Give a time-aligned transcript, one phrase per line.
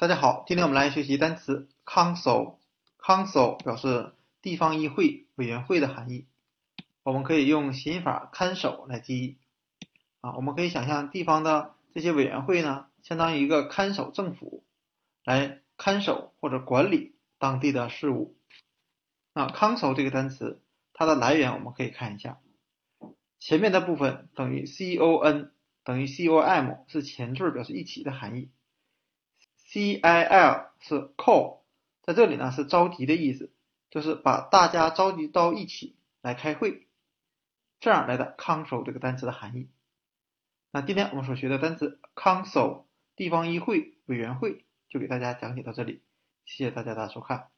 [0.00, 2.54] 大家好，今天我们来学习单词 council。
[2.98, 6.26] council 表示地方议会、委员会的含义。
[7.02, 9.36] 我们可以用刑法看守来记忆。
[10.22, 14.64] 啊，我们可以想象地方的这些委员会呢，相当于一个看守政府，
[15.22, 18.38] 来看守或者管理当地的事务。
[19.34, 20.62] 那 council 这个单词，
[20.94, 22.38] 它的来源我们可以看一下，
[23.38, 25.52] 前面的部分等于 c o n
[25.84, 28.48] 等于 c o m 是前缀，表示一起的含义。
[29.72, 31.60] C i l 是 call，
[32.02, 33.52] 在这里呢是召集的意思，
[33.88, 36.88] 就是把大家召集到一起来开会，
[37.78, 39.70] 这样来的 council 这个单词的含义。
[40.72, 46.02] 那今天我们所学的单词 council 地方议会委员会就给大家讲解到这里，
[46.44, 47.48] 谢谢大家的收看。